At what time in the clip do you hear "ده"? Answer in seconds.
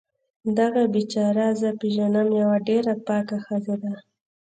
3.83-3.93